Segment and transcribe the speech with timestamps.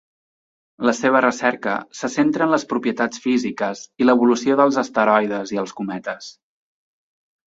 [0.87, 5.75] La seva recerca se centra en les propietats físiques i l'evolució dels asteroides i els
[5.81, 6.31] cometes.